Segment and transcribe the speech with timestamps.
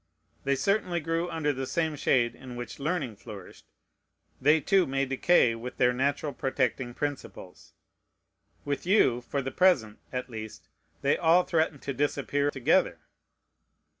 [0.45, 3.67] They certainly grew under the same shade in which learning flourished.
[4.41, 7.73] They, too, may decay with their natural protecting principles.
[8.65, 10.69] With you, for the present at least,
[11.03, 12.97] they all threaten to disappear together.